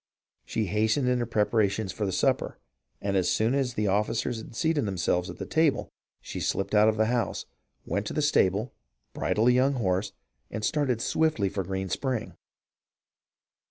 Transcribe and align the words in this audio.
She 0.45 0.65
hastened 0.65 1.05
her 1.19 1.25
preparations 1.27 1.91
for 1.91 2.07
the 2.07 2.11
supper, 2.11 2.57
and 3.01 3.15
as 3.15 3.29
soon 3.29 3.53
as 3.53 3.75
the 3.75 3.85
officers 3.85 4.43
seated 4.51 4.87
themselves 4.87 5.29
at 5.29 5.37
the 5.37 5.45
table, 5.45 5.91
she 6.23 6.39
slipped 6.39 6.73
out 6.73 6.89
of 6.89 6.97
the 6.97 7.05
house, 7.05 7.45
went 7.85 8.07
to 8.07 8.13
the 8.13 8.23
stable, 8.23 8.73
bridled 9.13 9.49
a 9.49 9.51
young 9.51 9.73
horse, 9.73 10.11
and 10.49 10.65
started 10.65 11.01
swiftly 11.03 11.49
for 11.49 11.63
Green 11.63 11.87
Spring. 11.87 12.33